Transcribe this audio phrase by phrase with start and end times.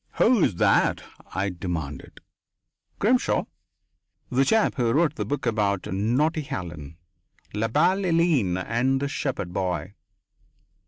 [0.17, 1.03] "Who is that?"
[1.35, 2.21] I demanded.
[2.97, 3.43] "Grimshaw.
[4.31, 6.97] The chap who wrote the book about naughty Helen.
[7.53, 9.93] La belle Hélène and the shepherd boy."